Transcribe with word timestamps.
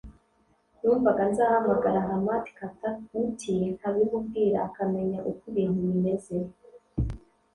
numvaga 0.79 1.23
nzahamagara 1.31 1.99
Hamad 2.07 2.43
[Katauti] 2.57 3.55
nkabimubwira 3.75 4.57
akamenya 4.67 5.19
uko 5.29 5.41
ibintu 5.51 5.79
bimeze… 5.89 6.35